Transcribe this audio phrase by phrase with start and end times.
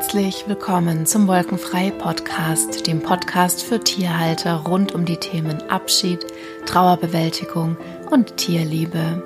[0.00, 6.26] Herzlich willkommen zum Wolkenfrei Podcast, dem Podcast für Tierhalter rund um die Themen Abschied,
[6.64, 7.76] Trauerbewältigung
[8.10, 9.22] und Tierliebe.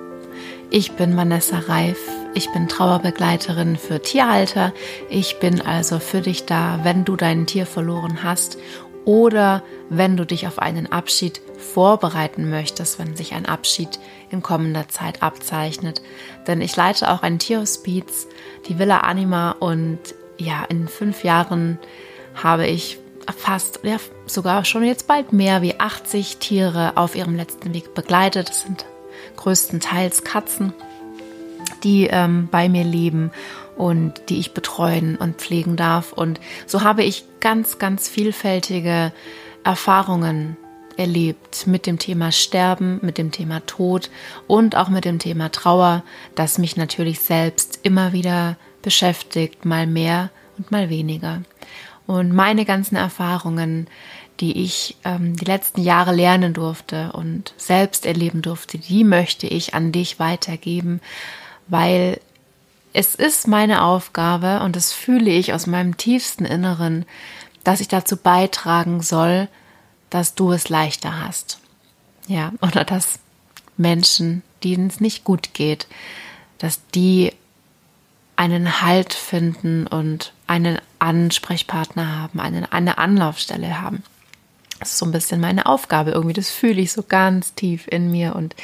[0.71, 2.01] Ich bin Vanessa Reif,
[2.35, 4.75] ich bin Trauerbegleiterin für Tierhalter.
[5.09, 8.59] Ich bin also für dich da, wenn du dein Tier verloren hast
[9.05, 14.89] oder wenn du dich auf einen Abschied vorbereiten möchtest, wenn sich ein Abschied in kommender
[14.89, 16.03] Zeit abzeichnet.
[16.49, 18.27] Denn ich leite auch ein Tierhospiz,
[18.67, 21.79] die Villa Anima und ja, in fünf Jahren
[22.35, 22.99] habe ich
[23.37, 28.49] fast, ja, sogar schon jetzt bald mehr wie 80 Tiere auf ihrem letzten Weg begleitet.
[28.49, 28.85] Das sind
[29.37, 30.73] größtenteils Katzen,
[31.83, 33.31] die ähm, bei mir leben
[33.77, 36.13] und die ich betreuen und pflegen darf.
[36.13, 39.13] Und so habe ich ganz, ganz vielfältige
[39.65, 40.57] Erfahrungen
[40.97, 44.11] erlebt mit dem Thema Sterben, mit dem Thema Tod
[44.47, 46.05] und auch mit dem Thema Trauer,
[46.37, 51.43] das mich natürlich selbst immer wieder beschäftigt, mal mehr und mal weniger.
[52.07, 53.89] Und meine ganzen Erfahrungen,
[54.41, 59.75] die ich ähm, die letzten Jahre lernen durfte und selbst erleben durfte, die möchte ich
[59.75, 61.01] an dich weitergeben,
[61.67, 62.21] weil
[62.93, 67.07] es ist meine Aufgabe und das fühle ich aus meinem tiefsten Inneren,
[67.65, 69.49] dass ich dazu beitragen soll,
[70.11, 71.59] dass du es leichter hast.
[72.29, 73.19] Ja, oder dass
[73.77, 75.87] Menschen, denen es nicht gut geht,
[76.59, 77.33] dass die
[78.37, 84.03] einen Halt finden und einen Ansprechpartner haben, eine, eine Anlaufstelle haben.
[84.81, 86.35] Das ist so ein bisschen meine Aufgabe irgendwie.
[86.35, 88.55] Das fühle ich so ganz tief in mir und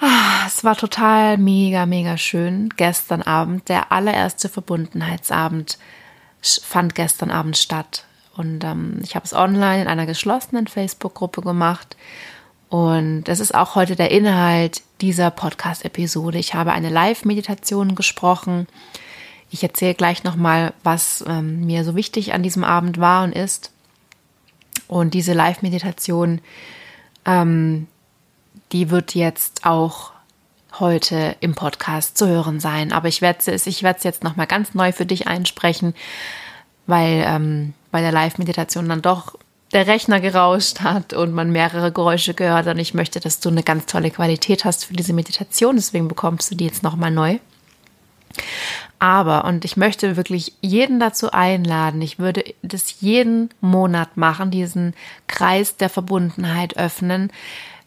[0.00, 2.68] ah, es war total mega, mega schön.
[2.76, 5.78] Gestern Abend, der allererste Verbundenheitsabend
[6.62, 8.04] fand gestern Abend statt.
[8.36, 11.96] Und ähm, ich habe es online in einer geschlossenen Facebook-Gruppe gemacht.
[12.68, 16.38] Und das ist auch heute der Inhalt dieser Podcast-Episode.
[16.38, 18.66] Ich habe eine Live-Meditation gesprochen.
[19.50, 23.72] Ich erzähle gleich nochmal, was ähm, mir so wichtig an diesem Abend war und ist.
[24.86, 26.40] Und diese Live-Meditation,
[27.24, 27.86] ähm,
[28.72, 30.12] die wird jetzt auch
[30.78, 32.92] heute im Podcast zu hören sein.
[32.92, 35.94] Aber ich werde es, ich werde es jetzt nochmal ganz neu für dich einsprechen,
[36.86, 39.36] weil ähm, bei der Live-Meditation dann doch
[39.72, 42.66] der Rechner gerauscht hat und man mehrere Geräusche gehört.
[42.66, 45.76] Und ich möchte, dass du eine ganz tolle Qualität hast für diese Meditation.
[45.76, 47.38] Deswegen bekommst du die jetzt nochmal neu.
[48.98, 54.94] Aber, und ich möchte wirklich jeden dazu einladen, ich würde das jeden Monat machen, diesen
[55.26, 57.32] Kreis der Verbundenheit öffnen.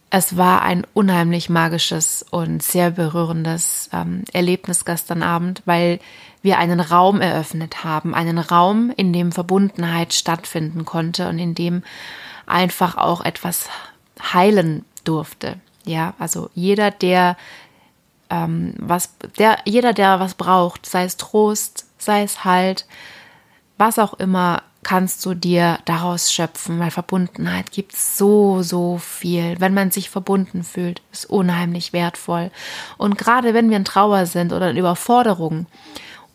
[0.10, 6.00] Es war ein unheimlich magisches und sehr berührendes ähm, Erlebnis gestern Abend, weil
[6.44, 11.84] wir einen Raum eröffnet haben, einen Raum, in dem Verbundenheit stattfinden konnte und in dem
[12.46, 13.70] einfach auch etwas
[14.22, 15.56] heilen durfte.
[15.86, 17.38] Ja, also jeder, der
[18.30, 22.86] ähm, was, der, jeder, der was braucht, sei es Trost, sei es Halt,
[23.78, 29.56] was auch immer, kannst du dir daraus schöpfen, weil Verbundenheit gibt so, so viel.
[29.60, 32.52] Wenn man sich verbunden fühlt, ist unheimlich wertvoll.
[32.98, 35.68] Und gerade wenn wir in Trauer sind oder in Überforderung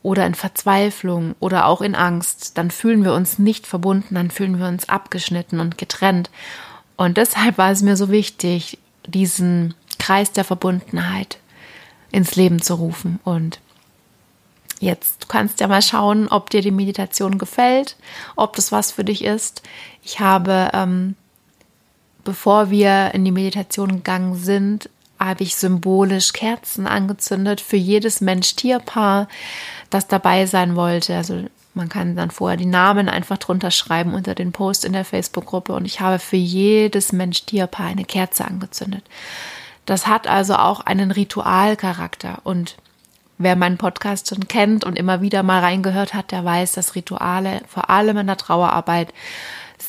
[0.09, 4.59] oder in Verzweiflung oder auch in Angst, dann fühlen wir uns nicht verbunden, dann fühlen
[4.59, 6.31] wir uns abgeschnitten und getrennt.
[6.97, 11.37] Und deshalb war es mir so wichtig, diesen Kreis der Verbundenheit
[12.11, 13.21] ins Leben zu rufen.
[13.23, 13.61] Und
[14.81, 17.97] jetzt, du kannst ja mal schauen, ob dir die Meditation gefällt,
[18.35, 19.61] ob das was für dich ist.
[20.03, 21.17] Ich habe, ähm,
[22.25, 29.29] bevor wir in die Meditation gegangen sind, habe ich symbolisch Kerzen angezündet für jedes Mensch-Tier-Paar,
[29.91, 31.17] das dabei sein wollte.
[31.17, 35.05] Also man kann dann vorher die Namen einfach drunter schreiben unter den Post in der
[35.05, 39.05] Facebook-Gruppe und ich habe für jedes Mensch-Tier-Paar eine Kerze angezündet.
[39.87, 42.77] Das hat also auch einen Ritualcharakter und
[43.39, 47.63] wer meinen Podcast schon kennt und immer wieder mal reingehört hat, der weiß, dass Rituale
[47.69, 49.15] vor allem in der Trauerarbeit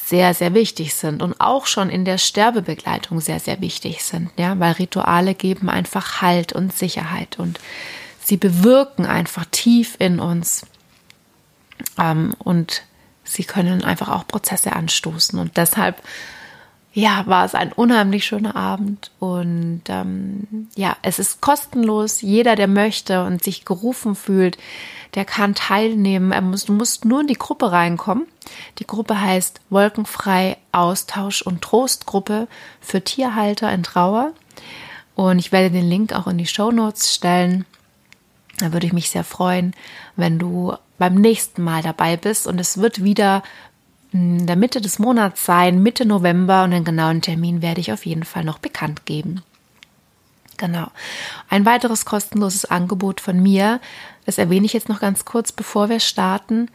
[0.10, 4.60] sehr, sehr wichtig sind und auch schon in der Sterbebegleitung sehr, sehr wichtig sind, ja,
[4.60, 7.60] weil Rituale geben einfach Halt und Sicherheit und
[8.20, 10.66] sie bewirken einfach tief in uns
[12.00, 12.82] ähm, und
[13.24, 16.02] sie können einfach auch Prozesse anstoßen und deshalb
[16.94, 22.22] ja, war es ein unheimlich schöner Abend und ähm, ja, es ist kostenlos.
[22.22, 24.58] Jeder, der möchte und sich gerufen fühlt,
[25.14, 26.32] der kann teilnehmen.
[26.32, 28.26] Er muss, du musst nur in die Gruppe reinkommen.
[28.80, 32.48] Die Gruppe heißt Wolkenfrei Austausch und Trostgruppe
[32.82, 34.34] für Tierhalter in Trauer.
[35.16, 37.66] Und ich werde den Link auch in die Show Notes stellen.
[38.58, 39.76] Da würde ich mich sehr freuen,
[40.16, 42.48] wenn du beim nächsten Mal dabei bist.
[42.48, 43.44] Und es wird wieder
[44.12, 48.06] in der Mitte des Monats sein, Mitte November und den genauen Termin werde ich auf
[48.06, 49.42] jeden Fall noch bekannt geben.
[50.58, 50.88] Genau.
[51.50, 53.80] Ein weiteres kostenloses Angebot von mir,
[54.26, 56.70] das erwähne ich jetzt noch ganz kurz, bevor wir starten,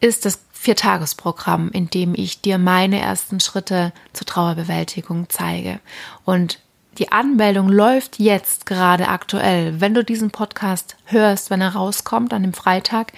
[0.00, 5.80] ist das Viertagesprogramm, in dem ich dir meine ersten Schritte zur Trauerbewältigung zeige.
[6.24, 6.60] Und
[6.98, 9.80] die Anmeldung läuft jetzt gerade aktuell.
[9.80, 13.12] Wenn du diesen Podcast hörst, wenn er rauskommt an dem Freitag,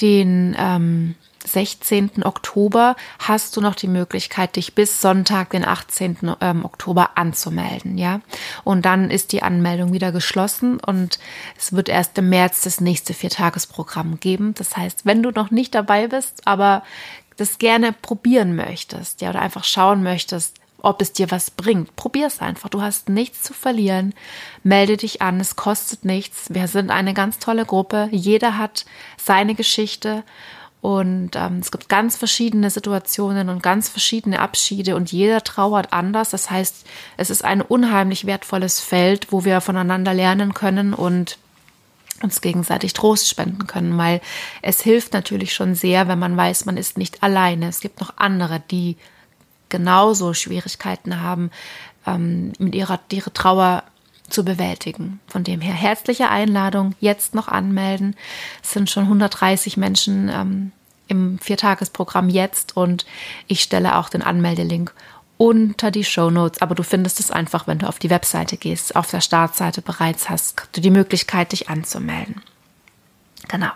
[0.00, 1.14] den ähm,
[1.46, 2.24] 16.
[2.24, 6.36] Oktober hast du noch die Möglichkeit, dich bis Sonntag, den 18.
[6.40, 8.20] Ähm, Oktober anzumelden, ja.
[8.64, 11.18] Und dann ist die Anmeldung wieder geschlossen und
[11.56, 14.54] es wird erst im März das nächste Viertagesprogramm geben.
[14.54, 16.82] Das heißt, wenn du noch nicht dabei bist, aber
[17.36, 21.96] das gerne probieren möchtest, ja, oder einfach schauen möchtest, ob es dir was bringt.
[21.96, 22.68] Probier es einfach.
[22.68, 24.14] Du hast nichts zu verlieren.
[24.62, 25.40] Melde dich an.
[25.40, 26.54] Es kostet nichts.
[26.54, 28.08] Wir sind eine ganz tolle Gruppe.
[28.12, 28.84] Jeder hat
[29.16, 30.22] seine Geschichte
[30.86, 36.30] und ähm, es gibt ganz verschiedene Situationen und ganz verschiedene Abschiede und jeder trauert anders.
[36.30, 36.86] Das heißt,
[37.16, 41.38] es ist ein unheimlich wertvolles Feld, wo wir voneinander lernen können und
[42.22, 44.20] uns gegenseitig Trost spenden können, weil
[44.62, 47.66] es hilft natürlich schon sehr, wenn man weiß, man ist nicht alleine.
[47.66, 48.96] Es gibt noch andere, die
[49.68, 51.50] genauso Schwierigkeiten haben,
[52.06, 53.82] ähm, mit ihrer, ihrer Trauer
[54.28, 55.18] zu bewältigen.
[55.26, 58.14] Von dem her herzliche Einladung, jetzt noch anmelden.
[58.62, 60.72] Es sind schon 130 Menschen ähm,
[61.08, 63.06] im Viertagesprogramm jetzt und
[63.46, 64.92] ich stelle auch den Anmeldelink
[65.38, 66.62] unter die Show Notes.
[66.62, 70.28] Aber du findest es einfach, wenn du auf die Webseite gehst, auf der Startseite bereits
[70.30, 72.42] hast du die Möglichkeit, dich anzumelden.
[73.48, 73.70] Genau.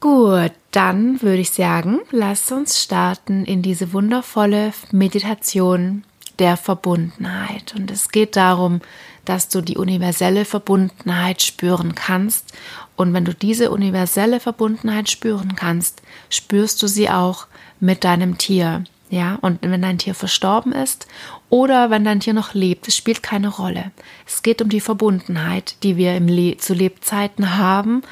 [0.00, 6.04] Gut, dann würde ich sagen, lass uns starten in diese wundervolle Meditation
[6.38, 7.74] der Verbundenheit.
[7.74, 8.82] Und es geht darum,
[9.24, 12.52] dass du die universelle Verbundenheit spüren kannst.
[12.96, 17.46] Und wenn du diese universelle Verbundenheit spüren kannst, spürst du sie auch
[17.78, 18.84] mit deinem Tier.
[19.08, 21.06] Ja, und wenn dein Tier verstorben ist
[21.48, 23.92] oder wenn dein Tier noch lebt, es spielt keine Rolle.
[24.26, 28.02] Es geht um die Verbundenheit, die wir im Le zu Lebzeiten haben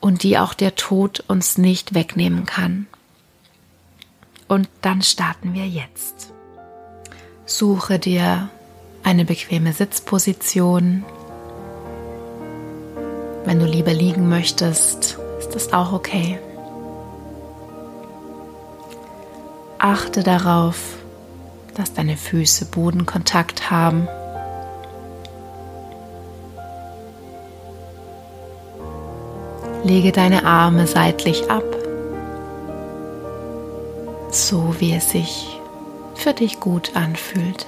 [0.00, 2.86] und die auch der Tod uns nicht wegnehmen kann.
[4.48, 6.32] Und dann starten wir jetzt.
[7.44, 8.48] Suche dir
[9.02, 11.04] eine bequeme Sitzposition.
[13.44, 16.38] Wenn du lieber liegen möchtest, ist das auch okay.
[19.78, 20.76] Achte darauf,
[21.74, 24.06] dass deine Füße Bodenkontakt haben.
[29.82, 31.64] Lege deine Arme seitlich ab,
[34.30, 35.58] so wie es sich
[36.14, 37.66] für dich gut anfühlt.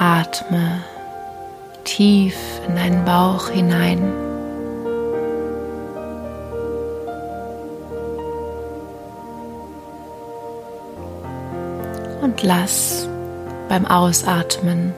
[0.00, 0.82] Atme
[1.84, 2.34] tief
[2.66, 4.00] in deinen Bauch hinein.
[12.22, 13.06] Und lass
[13.68, 14.94] beim Ausatmen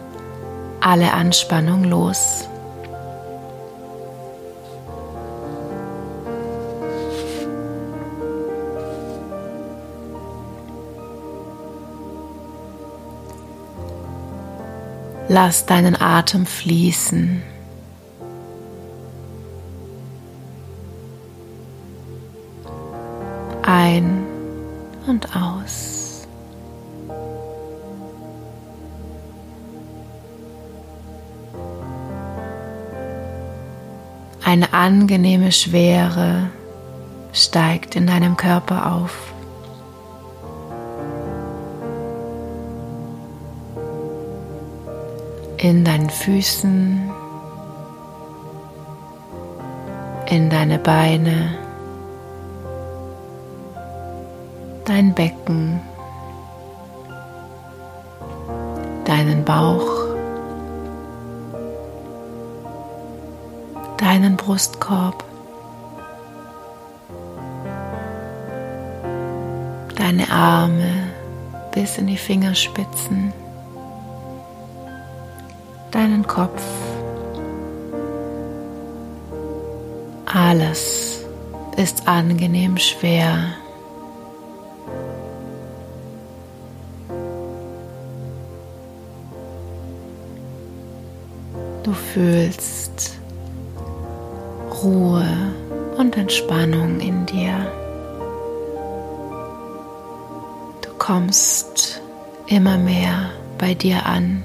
[0.80, 2.48] alle Anspannung los.
[15.34, 17.42] Lass deinen Atem fließen.
[23.62, 24.26] Ein
[25.06, 26.28] und aus.
[34.44, 36.50] Eine angenehme Schwere
[37.32, 39.31] steigt in deinem Körper auf.
[45.62, 47.08] In deinen Füßen,
[50.26, 51.56] in deine Beine,
[54.84, 55.80] dein Becken,
[59.04, 60.16] deinen Bauch,
[63.98, 65.22] deinen Brustkorb,
[69.94, 70.90] deine Arme
[71.72, 73.32] bis in die Fingerspitzen
[75.92, 76.62] deinen Kopf.
[80.26, 81.24] Alles
[81.76, 83.54] ist angenehm schwer.
[91.82, 93.18] Du fühlst
[94.82, 95.26] Ruhe
[95.98, 97.70] und Entspannung in dir.
[100.80, 102.00] Du kommst
[102.46, 104.42] immer mehr bei dir an.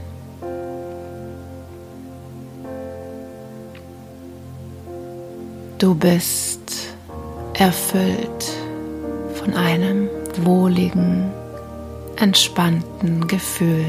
[5.79, 6.71] Du bist
[7.53, 8.51] erfüllt
[9.35, 11.31] von einem wohligen
[12.15, 13.85] entspannten Gefühl.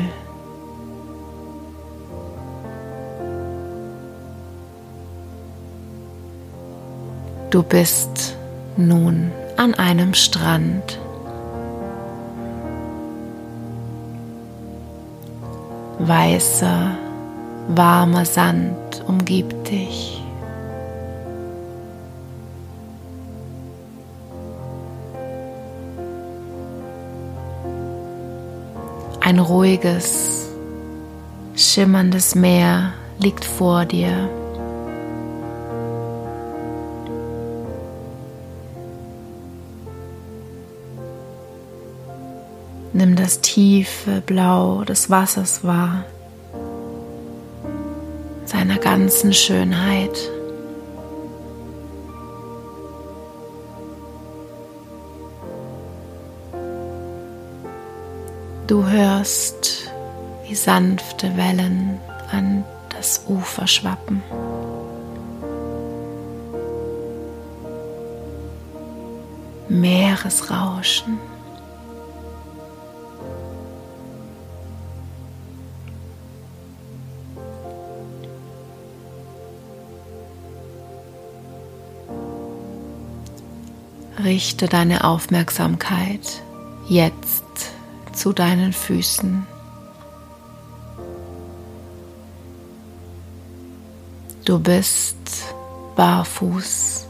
[7.48, 8.36] Du bist
[8.76, 10.98] nun an einem Strand.
[16.00, 16.90] Weißer,
[17.68, 20.22] warmer Sand umgibt dich.
[29.28, 30.48] Ein ruhiges,
[31.54, 34.30] schimmerndes Meer liegt vor dir.
[42.94, 46.04] Nimm das tiefe Blau des Wassers wahr,
[48.46, 50.30] seiner ganzen Schönheit.
[58.78, 59.90] Du hörst,
[60.46, 61.98] wie sanfte Wellen
[62.30, 64.22] an das Ufer schwappen.
[69.68, 71.18] Meeresrauschen.
[84.22, 86.44] Richte deine Aufmerksamkeit
[86.88, 87.47] jetzt
[88.18, 89.46] zu deinen Füßen.
[94.44, 95.16] Du bist
[95.94, 97.06] barfuß.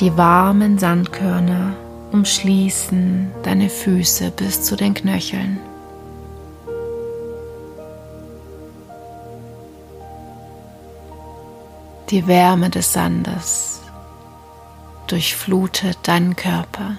[0.00, 1.74] Die warmen Sandkörner
[2.12, 5.58] umschließen deine Füße bis zu den Knöcheln.
[12.08, 13.80] Die Wärme des Sandes
[15.06, 16.96] durchflutet deinen Körper.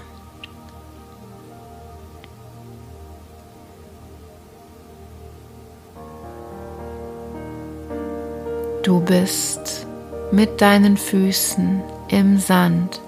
[8.83, 9.87] Du bist
[10.33, 12.99] mit deinen Füßen im Sand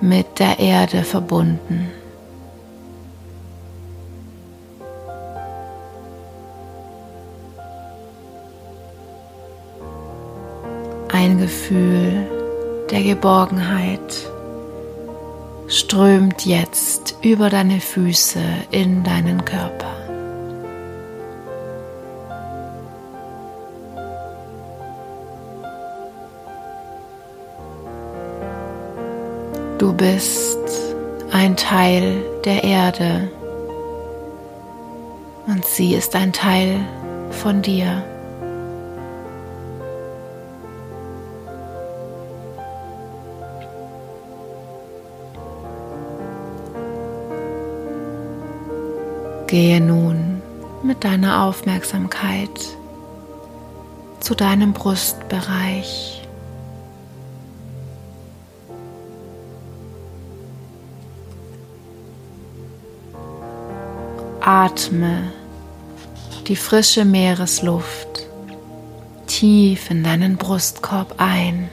[0.00, 1.92] mit der Erde verbunden.
[11.12, 12.26] Ein Gefühl
[12.90, 14.28] der Geborgenheit
[15.68, 18.40] strömt jetzt über deine Füße
[18.72, 19.99] in deinen Körper.
[30.00, 30.56] Bist
[31.30, 33.30] ein Teil der Erde
[35.46, 36.80] und sie ist ein Teil
[37.30, 38.02] von dir.
[49.48, 50.40] Gehe nun
[50.82, 52.48] mit deiner Aufmerksamkeit
[54.20, 56.19] zu deinem Brustbereich.
[64.40, 65.32] Atme
[66.46, 68.26] die frische Meeresluft
[69.26, 71.68] tief in deinen Brustkorb ein.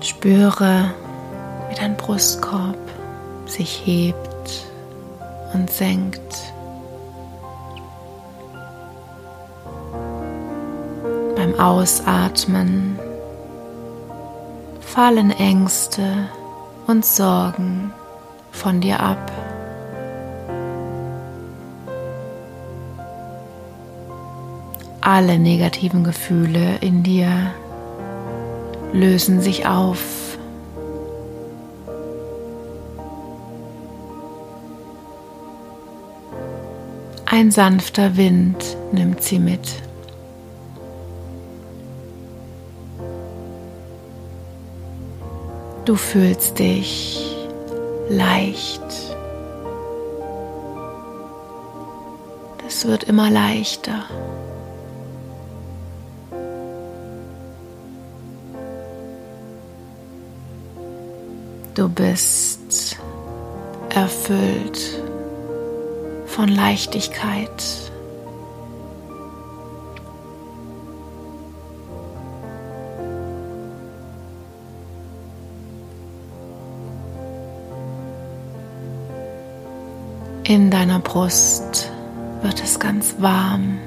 [0.00, 0.90] Spüre,
[1.68, 2.76] wie dein Brustkorb
[3.46, 4.35] sich hebt
[5.56, 6.52] und senkt.
[11.34, 12.98] Beim Ausatmen
[14.80, 16.28] fallen Ängste
[16.86, 17.92] und Sorgen
[18.52, 19.32] von dir ab.
[25.00, 27.30] Alle negativen Gefühle in dir
[28.92, 30.25] lösen sich auf.
[37.38, 38.56] Ein sanfter Wind
[38.92, 39.82] nimmt sie mit.
[45.84, 47.36] Du fühlst dich
[48.08, 48.80] leicht.
[52.66, 54.04] Es wird immer leichter.
[61.74, 62.96] Du bist
[63.90, 65.05] erfüllt
[66.36, 67.50] von Leichtigkeit.
[80.44, 81.90] In deiner Brust
[82.42, 83.78] wird es ganz warm.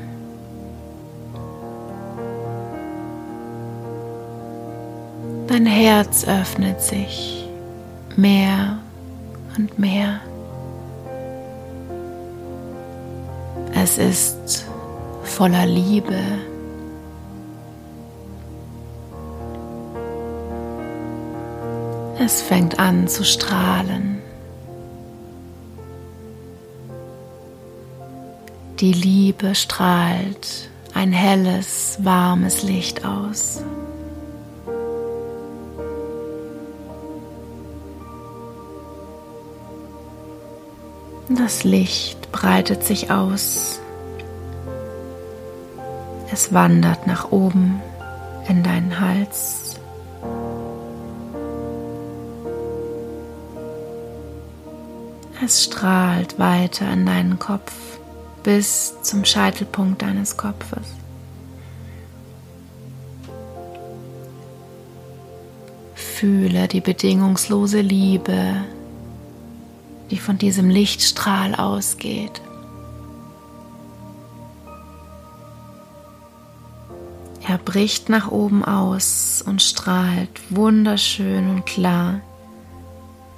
[5.47, 7.47] Dein Herz öffnet sich
[8.17, 8.79] mehr
[9.55, 10.19] und mehr.
[13.81, 14.65] Es ist
[15.23, 16.19] voller Liebe.
[22.19, 24.21] Es fängt an zu strahlen.
[28.81, 33.63] Die Liebe strahlt ein helles, warmes Licht aus.
[41.29, 43.79] Das Licht breitet sich aus.
[46.31, 47.81] Es wandert nach oben
[48.47, 49.79] in deinen Hals.
[55.43, 57.73] Es strahlt weiter in deinen Kopf
[58.43, 60.95] bis zum Scheitelpunkt deines Kopfes.
[65.95, 68.37] Fühle die bedingungslose Liebe,
[70.11, 72.41] die von diesem Lichtstrahl ausgeht.
[77.47, 82.21] Er bricht nach oben aus und strahlt wunderschön und klar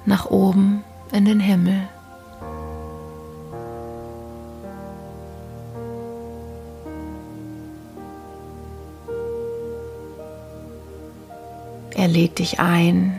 [0.04, 1.88] nach oben in den Himmel.
[11.94, 13.18] Er lädt dich ein,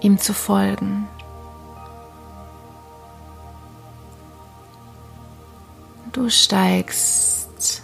[0.00, 1.08] ihm zu folgen.
[6.14, 7.82] Du steigst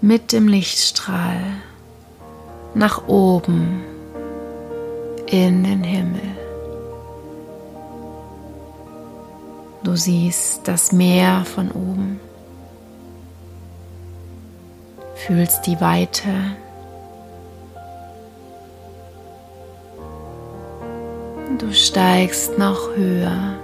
[0.00, 1.40] mit dem Lichtstrahl
[2.74, 3.82] nach oben
[5.26, 6.36] in den Himmel.
[9.82, 12.20] Du siehst das Meer von oben,
[15.16, 16.28] fühlst die Weite
[21.58, 23.54] Du steigst noch höher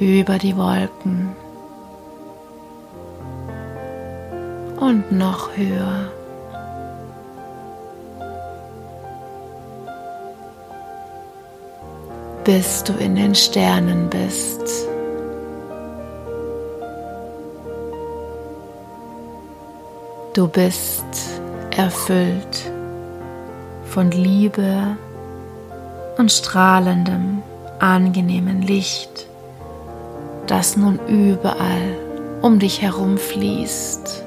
[0.00, 1.34] über die Wolken
[4.78, 6.10] und noch höher.
[12.44, 14.60] bis du in den Sternen bist.
[20.34, 21.04] Du bist
[21.70, 22.70] erfüllt
[23.86, 24.96] von Liebe
[26.18, 27.42] und strahlendem,
[27.78, 29.26] angenehmen Licht,
[30.46, 31.96] das nun überall
[32.42, 34.22] um dich herum fließt.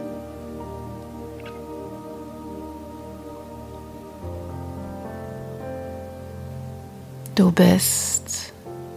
[7.35, 8.53] Du bist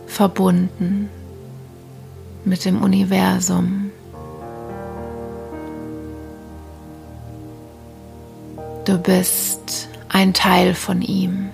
[0.06, 1.10] verbunden
[2.44, 3.90] mit dem Universum.
[8.86, 11.50] Du bist ein Teil von ihm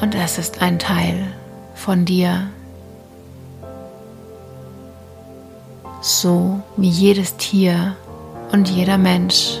[0.00, 1.26] und es ist ein Teil
[1.74, 2.48] von dir.
[6.06, 7.96] So wie jedes Tier
[8.52, 9.60] und jeder Mensch.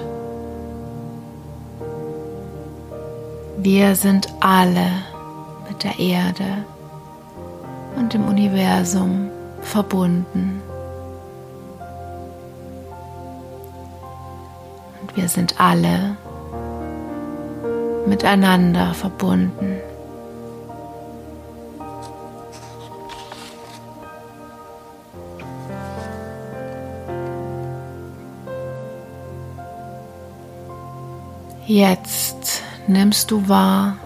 [3.56, 4.86] Wir sind alle
[5.68, 6.64] mit der Erde
[7.96, 9.28] und dem Universum
[9.60, 10.62] verbunden.
[15.02, 16.16] Und wir sind alle
[18.06, 19.80] miteinander verbunden.
[31.68, 33.96] Jetzt nimmst du wahr,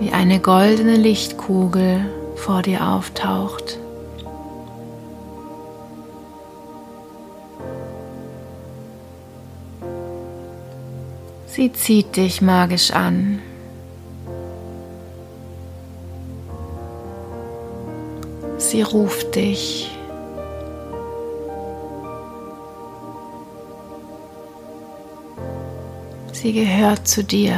[0.00, 3.78] wie eine goldene Lichtkugel vor dir auftaucht.
[11.46, 13.38] Sie zieht dich magisch an.
[18.58, 19.88] Sie ruft dich.
[26.44, 27.56] Sie gehört zu dir.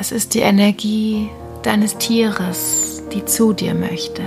[0.00, 1.30] Es ist die Energie
[1.62, 4.22] deines Tieres, die zu dir möchte.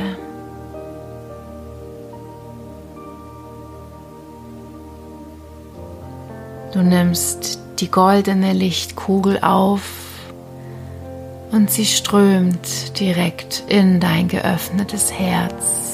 [6.72, 9.84] Du nimmst die goldene Lichtkugel auf
[11.52, 15.93] und sie strömt direkt in dein geöffnetes Herz.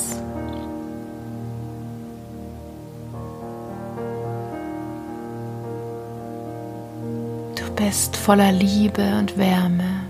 [7.90, 10.04] Bist voller Liebe und Wärme.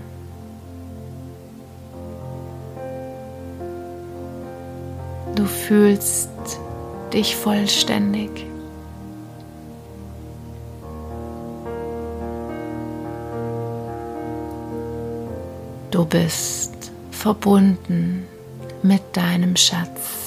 [5.34, 6.28] Du fühlst
[7.10, 8.44] dich vollständig.
[15.90, 18.26] Du bist verbunden
[18.82, 20.19] mit deinem Schatz.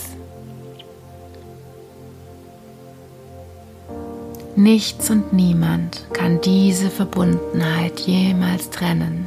[4.56, 9.26] Nichts und niemand kann diese Verbundenheit jemals trennen.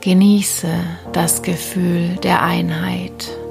[0.00, 0.68] Genieße
[1.12, 3.41] das Gefühl der Einheit.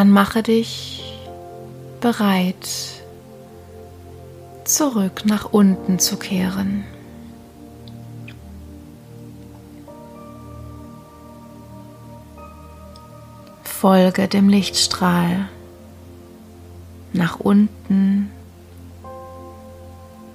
[0.00, 1.04] Dann mache dich
[2.00, 2.66] bereit,
[4.64, 6.84] zurück nach unten zu kehren.
[13.62, 15.50] Folge dem Lichtstrahl
[17.12, 18.30] nach unten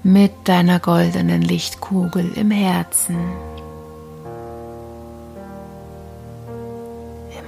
[0.04, 3.17] mit deiner goldenen Lichtkugel im Herzen.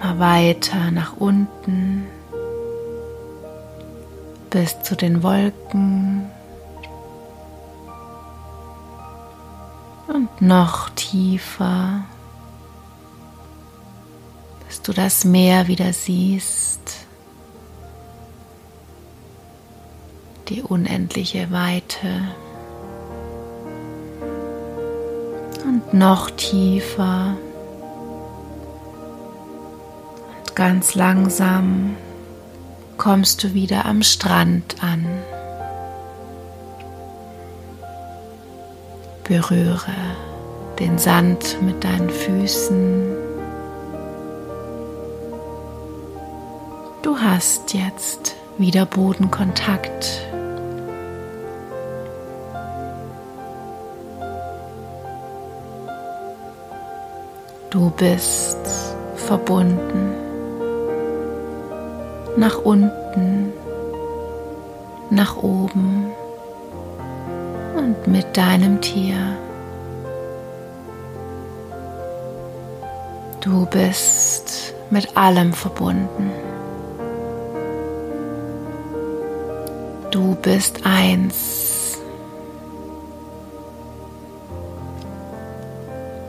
[0.01, 2.05] Immer weiter nach unten
[4.49, 6.29] bis zu den Wolken
[10.07, 12.05] und noch tiefer,
[14.67, 17.07] bis du das Meer wieder siehst.
[20.49, 22.21] die unendliche Weite.
[25.65, 27.35] Und noch tiefer.
[30.57, 31.95] Ganz langsam
[32.97, 35.05] kommst du wieder am Strand an.
[39.23, 39.93] Berühre
[40.79, 43.05] den Sand mit deinen Füßen.
[47.03, 50.23] Du hast jetzt wieder Bodenkontakt
[57.69, 58.57] Du bist
[59.17, 60.16] verbunden
[62.37, 63.51] nach unten,
[65.09, 66.11] nach oben
[67.75, 69.17] und mit deinem Tier.
[73.41, 76.31] Du bist mit allem verbunden.
[80.11, 81.97] Du bist eins.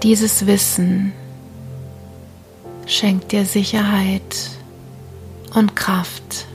[0.02, 1.12] Dieses Wissen
[2.86, 4.57] schenkt dir Sicherheit
[5.54, 6.46] und Kraft.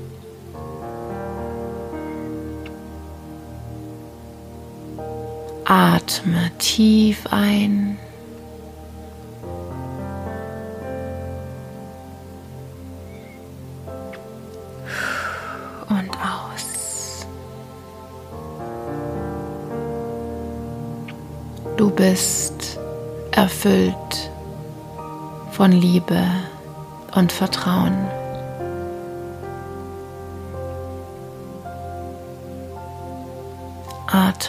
[5.66, 7.98] Atme tief ein.
[15.90, 17.26] Und aus.
[21.78, 22.80] Du bist
[23.32, 23.96] erfüllt
[25.52, 26.24] von Liebe
[27.16, 28.23] und Vertrauen.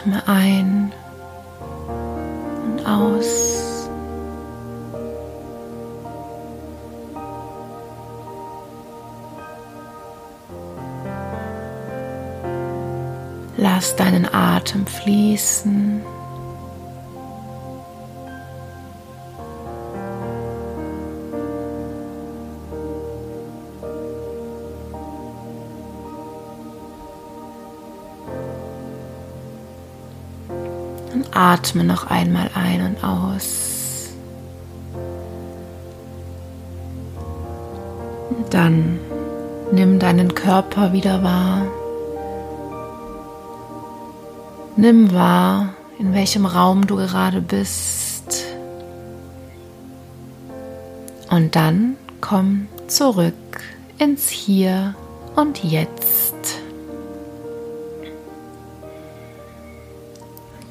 [0.04, 0.92] Atme ein
[2.66, 3.88] und aus.
[13.56, 16.02] Lass deinen Atem fließen.
[31.44, 34.08] Atme noch einmal ein und aus.
[38.48, 38.98] Dann
[39.70, 41.66] nimm deinen Körper wieder wahr.
[44.76, 48.44] Nimm wahr, in welchem Raum du gerade bist.
[51.30, 53.34] Und dann komm zurück
[53.98, 54.94] ins Hier
[55.36, 56.23] und Jetzt.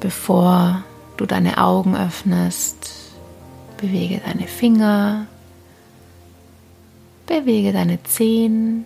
[0.04, 0.84] Bevor
[1.16, 2.90] du deine Augen öffnest,
[3.78, 5.26] bewege deine Finger,
[7.26, 8.84] bewege deine Zehen.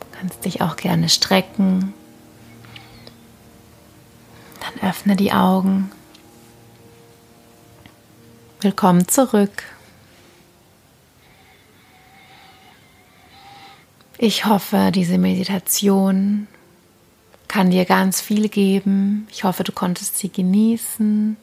[0.00, 1.94] Du kannst dich auch gerne strecken.
[4.60, 5.92] Dann öffne die Augen.
[8.62, 9.62] Willkommen zurück.
[14.18, 16.48] Ich hoffe, diese Meditation
[17.56, 19.26] kann dir ganz viel geben.
[19.32, 21.38] Ich hoffe, du konntest sie genießen,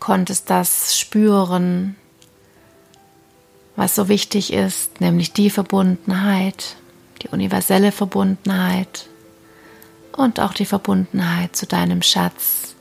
[0.00, 1.96] konntest das spüren,
[3.76, 6.76] was so wichtig ist, nämlich die Verbundenheit,
[7.20, 9.06] die universelle Verbundenheit
[10.16, 12.74] und auch die Verbundenheit zu deinem Schatz.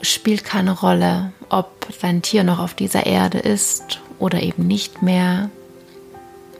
[0.00, 5.48] Spielt keine Rolle, ob dein Tier noch auf dieser Erde ist oder eben nicht mehr.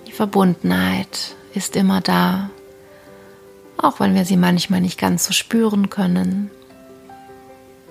[0.07, 2.51] Die Verbundenheit ist immer da,
[3.83, 6.51] auch wenn wir sie manchmal nicht ganz so spüren können.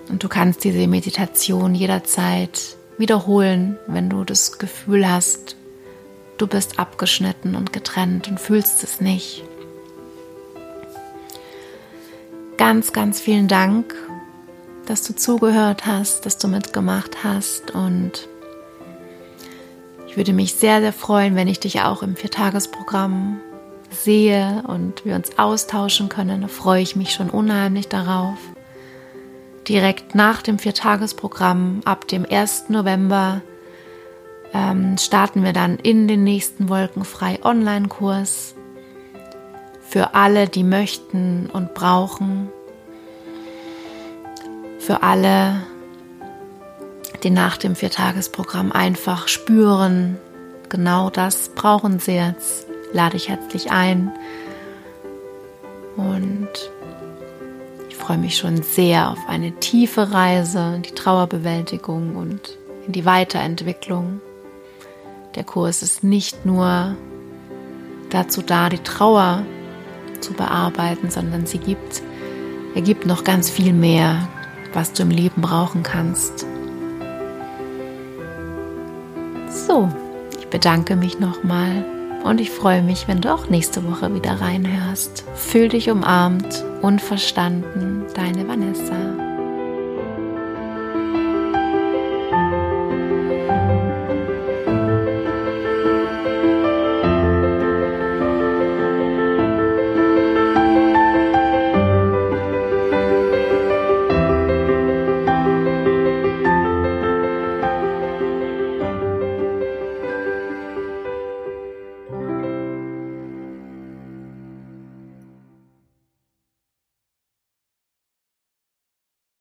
[0.10, 5.56] Und du kannst diese Meditation jederzeit wiederholen, wenn du das Gefühl hast,
[6.38, 9.44] du bist abgeschnitten und getrennt und fühlst es nicht.
[12.58, 13.96] Ganz, ganz vielen Dank,
[14.86, 18.28] dass du zugehört hast, dass du mitgemacht hast und
[20.08, 23.40] ich würde mich sehr, sehr freuen, wenn ich dich auch im Viertagesprogramm
[23.92, 26.48] sehe und wir uns austauschen können.
[26.50, 28.38] Freue ich mich schon unheimlich darauf.
[29.68, 32.70] Direkt nach dem Viertagesprogramm ab dem 1.
[32.70, 33.42] November
[34.54, 38.56] ähm, starten wir dann in den nächsten Wolkenfrei Online-Kurs
[39.82, 42.50] für alle, die möchten und brauchen,
[44.80, 45.62] für alle,
[47.24, 50.18] die nach dem Viertagesprogramm einfach spüren,
[50.70, 54.12] genau das brauchen sie jetzt, lade ich herzlich ein.
[55.96, 56.50] Und
[57.90, 63.06] ich freue mich schon sehr auf eine tiefe Reise in die Trauerbewältigung und in die
[63.06, 64.22] Weiterentwicklung.
[65.36, 66.96] Der Kurs ist nicht nur
[68.10, 69.44] dazu da, die Trauer
[70.20, 72.02] zu bearbeiten, sondern sie gibt,
[72.76, 74.28] er gibt noch ganz viel mehr,
[74.74, 76.46] was du im Leben brauchen kannst.
[79.68, 79.90] So,
[80.40, 81.86] ich bedanke mich nochmal
[82.24, 85.24] und ich freue mich, wenn du auch nächste Woche wieder reinhörst.
[85.36, 89.21] Fühl dich umarmt und verstanden, deine Vanessa.